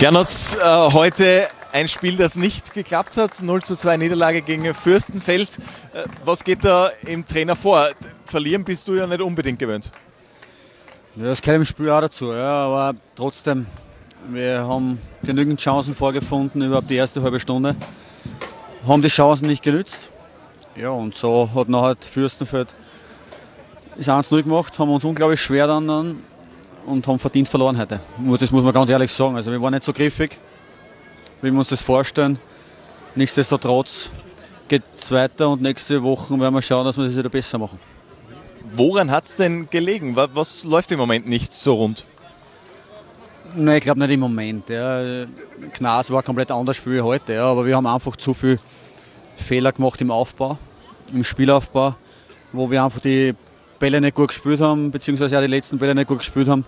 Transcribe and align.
Gernot, 0.00 0.28
äh, 0.58 0.92
heute 0.94 1.46
ein 1.72 1.86
Spiel, 1.86 2.16
das 2.16 2.34
nicht 2.34 2.72
geklappt 2.72 3.18
hat. 3.18 3.42
0 3.42 3.62
zu 3.62 3.76
2 3.76 3.98
Niederlage 3.98 4.40
gegen 4.40 4.72
Fürstenfeld. 4.72 5.58
Äh, 5.92 6.04
was 6.24 6.42
geht 6.42 6.64
da 6.64 6.90
im 7.04 7.26
Trainer 7.26 7.54
vor? 7.54 7.86
Verlieren 8.24 8.64
bist 8.64 8.88
du 8.88 8.94
ja 8.94 9.06
nicht 9.06 9.20
unbedingt 9.20 9.58
gewöhnt. 9.58 9.90
Ja, 11.16 11.24
das 11.24 11.42
gehört 11.42 11.58
im 11.58 11.64
Spiel 11.66 11.90
auch 11.90 12.00
dazu, 12.00 12.32
ja, 12.32 12.64
aber 12.64 12.98
trotzdem, 13.14 13.66
wir 14.30 14.60
haben 14.60 14.98
genügend 15.22 15.60
Chancen 15.60 15.94
vorgefunden, 15.94 16.62
überhaupt 16.62 16.88
die 16.88 16.96
erste 16.96 17.22
halbe 17.22 17.38
Stunde. 17.38 17.76
Haben 18.88 19.02
die 19.02 19.08
Chancen 19.08 19.48
nicht 19.48 19.62
genützt. 19.62 20.08
Ja, 20.76 20.88
und 20.88 21.14
so 21.14 21.50
hat 21.54 21.68
nachher 21.68 21.96
Fürstenfeld 22.00 22.74
das 23.98 24.08
1-0 24.08 24.44
gemacht, 24.44 24.78
haben 24.78 24.88
uns 24.88 25.04
unglaublich 25.04 25.42
schwer 25.42 25.66
dann, 25.66 25.86
dann 25.86 26.24
und 26.90 27.06
haben 27.06 27.18
verdient 27.18 27.48
verloren 27.48 27.78
heute. 27.78 28.00
Das 28.38 28.50
muss 28.50 28.62
man 28.62 28.72
ganz 28.72 28.90
ehrlich 28.90 29.12
sagen. 29.12 29.36
Also 29.36 29.50
wir 29.50 29.60
waren 29.62 29.72
nicht 29.72 29.84
so 29.84 29.92
griffig, 29.92 30.38
wie 31.40 31.50
wir 31.50 31.58
uns 31.58 31.68
das 31.68 31.80
vorstellen. 31.80 32.38
Nichtsdestotrotz 33.14 34.10
geht 34.68 34.82
es 34.96 35.10
weiter 35.10 35.48
und 35.48 35.62
nächste 35.62 36.02
Woche 36.02 36.38
werden 36.38 36.54
wir 36.54 36.62
schauen, 36.62 36.84
dass 36.84 36.96
wir 36.96 37.04
das 37.04 37.16
wieder 37.16 37.28
besser 37.28 37.58
machen. 37.58 37.78
Woran 38.72 39.10
hat 39.10 39.24
es 39.24 39.36
denn 39.36 39.68
gelegen? 39.68 40.14
Was, 40.14 40.64
läuft 40.64 40.92
im 40.92 40.98
Moment 40.98 41.26
nicht 41.26 41.52
so 41.52 41.74
rund? 41.74 42.06
Nein, 43.54 43.78
ich 43.78 43.82
glaube 43.82 43.98
nicht 43.98 44.10
im 44.10 44.20
Moment. 44.20 44.68
Ja. 44.68 45.26
Knas 45.72 46.10
war 46.10 46.20
ein 46.20 46.24
komplett 46.24 46.52
anderes 46.52 46.76
Spiel 46.76 46.96
wie 46.96 47.00
heute, 47.00 47.34
ja. 47.34 47.44
aber 47.44 47.66
wir 47.66 47.74
haben 47.74 47.86
einfach 47.86 48.14
zu 48.16 48.32
viele 48.32 48.60
Fehler 49.36 49.72
gemacht 49.72 50.00
im 50.00 50.10
Aufbau, 50.12 50.56
im 51.12 51.24
Spielaufbau, 51.24 51.96
wo 52.52 52.70
wir 52.70 52.84
einfach 52.84 53.00
die 53.00 53.34
Bälle 53.80 54.00
nicht 54.00 54.14
gut 54.14 54.28
gespielt 54.28 54.60
haben, 54.60 54.92
beziehungsweise 54.92 55.36
auch 55.36 55.42
die 55.42 55.48
letzten 55.48 55.78
Bälle 55.78 55.94
nicht 55.96 56.06
gut 56.06 56.18
gespielt 56.18 56.46
haben. 56.46 56.64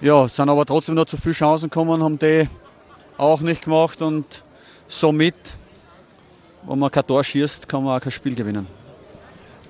Ja, 0.00 0.28
sind 0.28 0.50
aber 0.50 0.66
trotzdem 0.66 0.94
noch 0.94 1.06
zu 1.06 1.16
viele 1.16 1.34
Chancen 1.34 1.70
gekommen, 1.70 2.02
haben 2.02 2.18
die 2.18 2.46
auch 3.16 3.40
nicht 3.40 3.62
gemacht 3.62 4.02
und 4.02 4.42
somit, 4.86 5.34
wenn 6.66 6.78
man 6.78 6.90
kein 6.90 7.06
Tor 7.06 7.24
schießt, 7.24 7.66
kann 7.66 7.82
man 7.82 7.96
auch 7.96 8.02
kein 8.02 8.12
Spiel 8.12 8.34
gewinnen. 8.34 8.66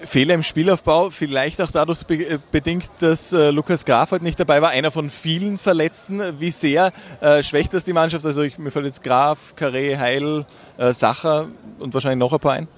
Fehler 0.01 0.35
im 0.35 0.43
Spielaufbau, 0.43 1.11
vielleicht 1.11 1.61
auch 1.61 1.71
dadurch 1.71 2.05
be 2.05 2.41
bedingt, 2.51 2.91
dass 2.99 3.33
äh, 3.33 3.51
Lukas 3.51 3.85
Graf 3.85 4.11
heute 4.11 4.25
nicht 4.25 4.39
dabei 4.39 4.61
war, 4.61 4.71
einer 4.71 4.91
von 4.91 5.11
vielen 5.11 5.59
Verletzten. 5.59 6.41
Wie 6.41 6.51
sehr 6.51 6.91
äh, 7.21 7.41
schwächt 7.45 7.73
das 7.73 7.85
die 7.85 7.93
Mannschaft? 7.93 8.27
Also 8.27 8.43
ich, 8.43 8.59
mir 8.59 8.73
fällt 8.73 8.87
jetzt 8.87 9.05
Graf, 9.05 9.55
Carré, 9.57 9.97
Heil, 9.97 10.45
äh, 10.77 10.93
Sacher 10.93 11.47
und 11.79 11.95
wahrscheinlich 11.95 12.19
noch 12.19 12.33
ein 12.33 12.41
paar 12.41 12.53
ein. 12.55 12.69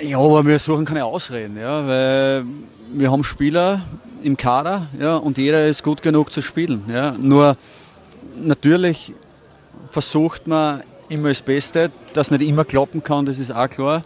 Ja, 0.00 0.18
aber 0.18 0.46
wir 0.46 0.58
suchen 0.60 0.84
keine 0.84 1.04
Ausreden, 1.04 1.58
ja, 1.58 1.86
weil 1.86 2.44
wir 2.92 3.10
haben 3.10 3.24
Spieler 3.24 3.82
im 4.22 4.36
Kader 4.36 4.86
ja, 4.98 5.16
und 5.16 5.38
jeder 5.38 5.66
ist 5.66 5.82
gut 5.82 6.02
genug 6.02 6.32
zu 6.32 6.42
spielen. 6.42 6.84
Ja. 6.88 7.12
Nur 7.12 7.56
natürlich 8.42 9.12
versucht 9.90 10.46
man 10.46 10.82
immer 11.08 11.30
das 11.30 11.42
Beste, 11.42 11.90
dass 12.12 12.30
nicht 12.30 12.42
immer 12.42 12.64
klappen 12.64 13.02
kann, 13.02 13.26
das 13.26 13.38
ist 13.38 13.50
auch 13.50 13.68
klar. 13.68 14.02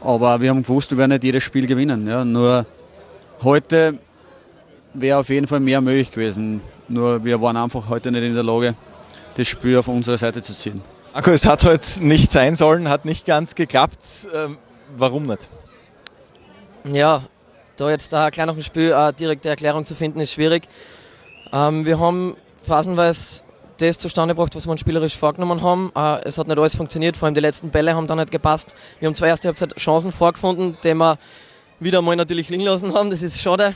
Aber 0.00 0.40
wir 0.40 0.50
haben 0.50 0.62
gewusst, 0.62 0.90
wir 0.90 0.98
werden 0.98 1.10
nicht 1.12 1.24
jedes 1.24 1.42
Spiel 1.42 1.66
gewinnen. 1.66 2.06
Ja. 2.06 2.24
Nur 2.24 2.66
heute 3.42 3.98
wäre 4.94 5.18
auf 5.18 5.28
jeden 5.28 5.46
Fall 5.46 5.60
mehr 5.60 5.80
möglich 5.80 6.10
gewesen. 6.10 6.60
Nur 6.88 7.22
wir 7.24 7.40
waren 7.40 7.56
einfach 7.56 7.88
heute 7.88 8.10
nicht 8.10 8.24
in 8.24 8.34
der 8.34 8.42
Lage, 8.42 8.74
das 9.36 9.46
Spiel 9.46 9.76
auf 9.76 9.88
unsere 9.88 10.18
Seite 10.18 10.42
zu 10.42 10.52
ziehen. 10.52 10.80
Marco, 11.12 11.30
es 11.30 11.46
hat 11.46 11.64
heute 11.64 12.04
nicht 12.04 12.30
sein 12.30 12.54
sollen, 12.54 12.88
hat 12.88 13.04
nicht 13.04 13.26
ganz 13.26 13.54
geklappt. 13.54 14.28
Ähm 14.34 14.58
warum 14.96 15.24
nicht? 15.24 15.48
Ja, 16.84 17.24
da 17.80 17.90
jetzt 17.90 18.12
äh, 18.12 18.30
gleich 18.30 18.46
nach 18.46 18.54
dem 18.54 18.62
Spiel 18.62 18.92
eine 18.92 19.12
direkte 19.12 19.48
Erklärung 19.48 19.84
zu 19.84 19.94
finden, 19.94 20.20
ist 20.20 20.32
schwierig. 20.32 20.68
Ähm, 21.52 21.84
wir 21.84 21.98
haben 21.98 22.36
phasenweise 22.62 23.42
das 23.78 23.96
zustande 23.96 24.34
gebracht, 24.34 24.54
was 24.54 24.66
wir 24.66 24.72
uns 24.72 24.80
spielerisch 24.80 25.16
vorgenommen 25.16 25.62
haben. 25.62 25.90
Äh, 25.96 26.22
es 26.24 26.36
hat 26.36 26.46
nicht 26.46 26.58
alles 26.58 26.76
funktioniert, 26.76 27.16
vor 27.16 27.26
allem 27.26 27.34
die 27.34 27.40
letzten 27.40 27.70
Bälle 27.70 27.94
haben 27.94 28.06
da 28.06 28.14
nicht 28.14 28.30
gepasst. 28.30 28.74
Wir 28.98 29.06
haben 29.06 29.14
zwei 29.14 29.28
erste 29.28 29.48
Halbzeit 29.48 29.74
Chancen 29.76 30.12
vorgefunden, 30.12 30.76
die 30.84 30.94
wir 30.94 31.18
wieder 31.78 32.02
mal 32.02 32.16
natürlich 32.16 32.50
liegen 32.50 32.64
lassen 32.64 32.92
haben. 32.92 33.10
Das 33.10 33.22
ist 33.22 33.40
schade. 33.40 33.74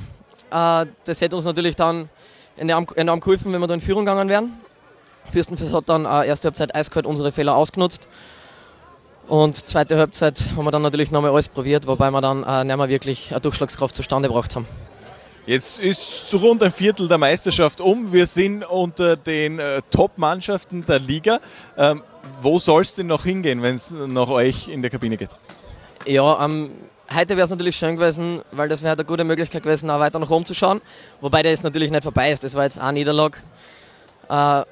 Äh, 0.50 0.86
das 1.04 1.20
hätte 1.20 1.36
uns 1.36 1.46
natürlich 1.46 1.76
dann 1.76 2.10
enorm 2.56 3.20
geholfen, 3.20 3.52
wenn 3.52 3.60
wir 3.60 3.66
da 3.66 3.74
in 3.74 3.80
Führung 3.80 4.04
gegangen 4.04 4.28
wären. 4.28 4.52
Fürstenfels 5.30 5.72
hat 5.72 5.88
dann 5.88 6.04
äh, 6.04 6.26
erste 6.26 6.48
Halbzeit 6.48 6.74
eiskalt 6.74 7.06
unsere 7.06 7.32
Fehler 7.32 7.56
ausgenutzt. 7.56 8.06
Und 9.26 9.68
zweite 9.68 9.96
Halbzeit 9.96 10.38
haben 10.56 10.64
wir 10.64 10.70
dann 10.70 10.82
natürlich 10.82 11.10
nochmal 11.10 11.30
alles 11.30 11.48
probiert, 11.48 11.86
wobei 11.86 12.10
wir 12.10 12.20
dann 12.20 12.44
äh, 12.44 12.64
nicht 12.64 12.76
mehr 12.76 12.88
wirklich 12.88 13.30
eine 13.30 13.40
Durchschlagskraft 13.40 13.94
zustande 13.94 14.28
gebracht 14.28 14.54
haben. 14.54 14.66
Jetzt 15.46 15.78
ist 15.78 16.30
so 16.30 16.38
rund 16.38 16.62
ein 16.62 16.72
Viertel 16.72 17.06
der 17.06 17.18
Meisterschaft 17.18 17.80
um. 17.80 18.12
Wir 18.12 18.26
sind 18.26 18.64
unter 18.64 19.16
den 19.16 19.58
äh, 19.58 19.82
Top-Mannschaften 19.90 20.84
der 20.86 20.98
Liga. 20.98 21.38
Ähm, 21.76 22.02
wo 22.40 22.58
soll 22.58 22.82
es 22.82 22.94
denn 22.94 23.06
noch 23.06 23.24
hingehen, 23.24 23.60
wenn 23.62 23.74
es 23.74 23.90
nach 23.90 24.28
euch 24.28 24.68
in 24.68 24.80
der 24.80 24.90
Kabine 24.90 25.16
geht? 25.16 25.30
Ja, 26.06 26.42
ähm, 26.44 26.70
heute 27.14 27.36
wäre 27.36 27.44
es 27.44 27.50
natürlich 27.50 27.76
schön 27.76 27.96
gewesen, 27.96 28.40
weil 28.52 28.68
das 28.68 28.82
wäre 28.82 28.94
eine 28.94 29.04
gute 29.04 29.24
Möglichkeit 29.24 29.62
gewesen, 29.62 29.90
auch 29.90 30.00
weiter 30.00 30.18
nach 30.18 30.30
oben 30.30 30.46
zu 30.46 30.54
schauen. 30.54 30.80
Wobei 31.20 31.42
der 31.42 31.50
jetzt 31.50 31.64
natürlich 31.64 31.90
nicht 31.90 32.04
vorbei 32.04 32.32
ist. 32.32 32.42
Das 32.42 32.54
war 32.54 32.64
jetzt 32.64 32.78
eine 32.78 32.94
Niederlage. 32.94 33.38
Äh, 34.28 34.62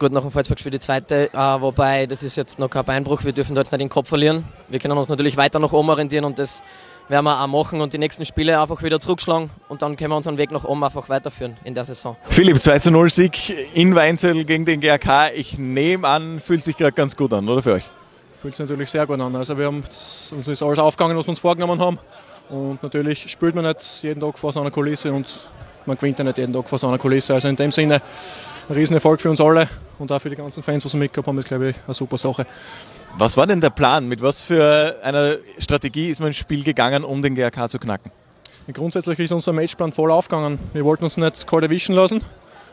Gut, 0.00 0.12
nach 0.12 0.22
dem 0.22 0.30
Volksparkspiel 0.30 0.72
die 0.72 0.78
zweite, 0.78 1.30
äh, 1.30 1.36
wobei 1.60 2.06
das 2.06 2.22
ist 2.22 2.34
jetzt 2.34 2.58
noch 2.58 2.70
kein 2.70 2.86
Beinbruch, 2.86 3.22
wir 3.22 3.32
dürfen 3.32 3.54
da 3.54 3.60
jetzt 3.60 3.70
nicht 3.70 3.82
den 3.82 3.90
Kopf 3.90 4.08
verlieren. 4.08 4.48
Wir 4.70 4.78
können 4.78 4.96
uns 4.96 5.10
natürlich 5.10 5.36
weiter 5.36 5.58
nach 5.58 5.74
oben 5.74 5.90
orientieren 5.90 6.24
und 6.24 6.38
das 6.38 6.62
werden 7.10 7.26
wir 7.26 7.38
auch 7.38 7.46
machen 7.46 7.82
und 7.82 7.92
die 7.92 7.98
nächsten 7.98 8.24
Spiele 8.24 8.58
einfach 8.58 8.82
wieder 8.82 8.98
zurückschlagen 8.98 9.50
und 9.68 9.82
dann 9.82 9.96
können 9.96 10.08
wir 10.08 10.16
unseren 10.16 10.38
Weg 10.38 10.52
nach 10.52 10.64
oben 10.64 10.82
einfach 10.82 11.10
weiterführen 11.10 11.58
in 11.64 11.74
der 11.74 11.84
Saison. 11.84 12.16
Philipp, 12.30 12.58
2 12.58 12.78
zu 12.78 12.90
0 12.90 13.10
Sieg 13.10 13.54
in 13.74 13.94
Weinzettel 13.94 14.46
gegen 14.46 14.64
den 14.64 14.80
GRK. 14.80 15.34
Ich 15.34 15.58
nehme 15.58 16.08
an, 16.08 16.40
fühlt 16.40 16.64
sich 16.64 16.78
gerade 16.78 16.92
ganz 16.92 17.14
gut 17.14 17.34
an, 17.34 17.46
oder 17.46 17.60
für 17.60 17.74
euch? 17.74 17.84
Fühlt 18.40 18.56
sich 18.56 18.66
natürlich 18.66 18.88
sehr 18.88 19.06
gut 19.06 19.20
an. 19.20 19.36
Also 19.36 19.58
wir 19.58 19.66
haben 19.66 19.82
uns 19.82 20.48
ist 20.48 20.62
alles 20.62 20.78
aufgegangen, 20.78 21.14
was 21.18 21.26
wir 21.26 21.30
uns 21.32 21.40
vorgenommen 21.40 21.78
haben. 21.78 21.98
Und 22.48 22.82
natürlich 22.82 23.30
spielt 23.30 23.54
man 23.54 23.66
nicht 23.66 24.02
jeden 24.02 24.22
Tag 24.22 24.38
vor 24.38 24.50
so 24.50 24.62
einer 24.62 24.70
Kulisse 24.70 25.12
und 25.12 25.40
man 25.84 25.98
gewinnt 25.98 26.18
ja 26.18 26.24
nicht 26.24 26.38
jeden 26.38 26.54
Tag 26.54 26.66
vor 26.66 26.78
so 26.78 26.88
einer 26.88 26.96
Kulisse. 26.96 27.34
Also 27.34 27.48
in 27.48 27.56
dem 27.56 27.70
Sinne 27.70 28.00
ein 28.66 28.74
Riesenerfolg 28.74 29.20
für 29.20 29.28
uns 29.28 29.42
alle 29.42 29.68
und 30.00 30.10
auch 30.10 30.18
für 30.18 30.30
die 30.30 30.36
ganzen 30.36 30.62
Fans, 30.62 30.84
was 30.84 30.92
wir 30.94 30.98
mitgehabt 30.98 31.28
haben, 31.28 31.38
ist 31.38 31.48
glaube 31.48 31.70
ich 31.70 31.76
eine 31.86 31.94
super 31.94 32.18
Sache. 32.18 32.46
Was 33.16 33.36
war 33.36 33.46
denn 33.46 33.60
der 33.60 33.70
Plan? 33.70 34.08
Mit 34.08 34.22
was 34.22 34.42
für 34.42 34.96
einer 35.02 35.36
Strategie 35.58 36.10
ist 36.10 36.20
man 36.20 36.28
ins 36.28 36.36
Spiel 36.36 36.64
gegangen, 36.64 37.04
um 37.04 37.22
den 37.22 37.34
GRK 37.34 37.68
zu 37.68 37.78
knacken? 37.78 38.10
Grundsätzlich 38.72 39.18
ist 39.18 39.32
unser 39.32 39.52
Matchplan 39.52 39.92
voll 39.92 40.12
aufgegangen. 40.12 40.58
Wir 40.72 40.84
wollten 40.84 41.04
uns 41.04 41.16
nicht 41.16 41.46
kalt 41.46 41.64
erwischen 41.64 41.94
lassen. 41.94 42.20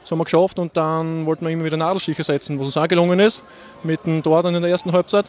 Das 0.01 0.11
haben 0.11 0.19
wir 0.19 0.25
geschafft 0.25 0.59
und 0.59 0.77
dann 0.77 1.25
wollten 1.25 1.45
wir 1.45 1.51
immer 1.51 1.65
wieder 1.65 1.75
Nadelstiche 1.75 2.23
setzen, 2.23 2.59
was 2.59 2.67
uns 2.67 2.77
auch 2.77 2.87
gelungen 2.87 3.19
ist, 3.19 3.43
mit 3.83 4.05
dem 4.05 4.23
Tor 4.23 4.43
dann 4.43 4.55
in 4.55 4.61
der 4.61 4.71
ersten 4.71 4.91
Halbzeit. 4.91 5.25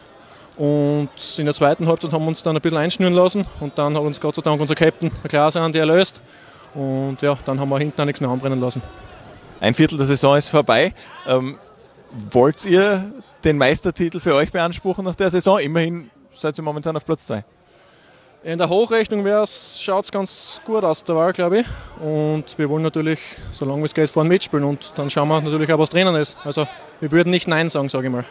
Und 0.57 1.09
in 1.37 1.45
der 1.45 1.53
zweiten 1.53 1.87
Halbzeit 1.87 2.11
haben 2.11 2.23
wir 2.23 2.29
uns 2.29 2.43
dann 2.43 2.55
ein 2.55 2.61
bisschen 2.61 2.77
einschnüren 2.77 3.13
lassen 3.13 3.45
und 3.59 3.77
dann 3.77 3.95
hat 3.95 4.01
uns 4.01 4.21
Gott 4.21 4.35
sei 4.35 4.41
Dank 4.41 4.61
unser 4.61 4.75
Captain 4.75 5.09
eine 5.09 5.29
Klasse 5.29 5.59
an 5.59 5.73
die 5.73 5.79
erlöst. 5.79 6.21
Und 6.75 7.17
ja, 7.21 7.37
dann 7.45 7.59
haben 7.59 7.69
wir 7.69 7.79
hinten 7.79 7.99
auch 7.99 8.05
nichts 8.05 8.21
mehr 8.21 8.29
anbrennen 8.29 8.61
lassen. 8.61 8.81
Ein 9.59 9.73
Viertel 9.73 9.97
der 9.97 10.07
Saison 10.07 10.37
ist 10.37 10.49
vorbei. 10.49 10.93
Ähm, 11.27 11.57
wollt 12.31 12.65
ihr 12.65 13.11
den 13.43 13.57
Meistertitel 13.57 14.19
für 14.19 14.35
euch 14.35 14.51
beanspruchen 14.51 15.05
nach 15.05 15.15
der 15.15 15.31
Saison? 15.31 15.59
Immerhin 15.59 16.09
seid 16.31 16.57
ihr 16.57 16.63
momentan 16.63 16.95
auf 16.95 17.05
Platz 17.05 17.27
2. 17.27 17.43
In 18.41 18.57
der 18.57 18.69
Hochrechnung 18.69 19.25
schaut 19.25 20.05
es 20.05 20.11
ganz 20.11 20.61
gut 20.63 20.83
aus 20.83 21.03
der 21.03 21.15
Wahl, 21.15 21.33
glaube 21.33 21.59
ich. 21.59 21.67
Und 22.01 22.57
wir 22.57 22.69
wollen 22.69 22.83
natürlich, 22.83 23.19
solange 23.51 23.83
es 23.83 23.93
geht, 23.93 24.09
vorne 24.09 24.29
mitspielen. 24.29 24.63
Und 24.63 24.93
dann 24.95 25.09
schauen 25.09 25.27
wir 25.27 25.41
natürlich 25.41 25.71
auch, 25.73 25.79
was 25.79 25.89
drinnen 25.89 26.15
ist. 26.15 26.37
Also 26.45 26.65
wir 27.01 27.11
würden 27.11 27.31
nicht 27.31 27.49
Nein 27.49 27.69
sagen, 27.69 27.89
sage 27.89 28.07
ich 28.07 28.13
mal. 28.13 28.23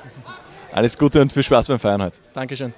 Alles 0.72 0.96
Gute 0.96 1.20
und 1.20 1.32
viel 1.32 1.42
Spaß 1.42 1.68
beim 1.68 1.78
Feiern 1.78 2.02
heute. 2.02 2.18
Dankeschön. 2.32 2.72